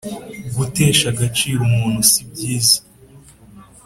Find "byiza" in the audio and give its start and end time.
2.31-2.77